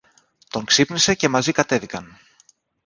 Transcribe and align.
Τον 0.49 0.65
ξύπνησε 0.65 1.15
και 1.15 1.27
μαζί 1.29 1.51
κατέβηκαν. 1.51 2.17